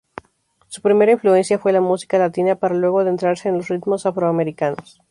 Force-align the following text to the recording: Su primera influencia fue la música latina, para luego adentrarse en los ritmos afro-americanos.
Su 0.67 0.81
primera 0.81 1.11
influencia 1.11 1.59
fue 1.59 1.73
la 1.73 1.79
música 1.79 2.17
latina, 2.17 2.55
para 2.55 2.73
luego 2.73 3.01
adentrarse 3.01 3.49
en 3.49 3.57
los 3.57 3.67
ritmos 3.67 4.07
afro-americanos. 4.07 4.99